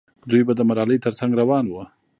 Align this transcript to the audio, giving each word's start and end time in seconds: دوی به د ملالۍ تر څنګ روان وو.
دوی 0.29 0.41
به 0.47 0.53
د 0.57 0.61
ملالۍ 0.69 0.97
تر 1.05 1.13
څنګ 1.19 1.31
روان 1.41 1.65
وو. 1.67 1.83